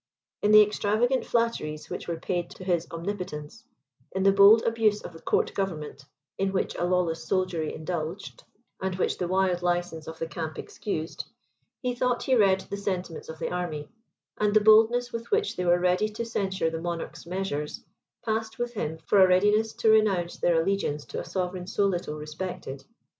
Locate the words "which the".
8.95-9.27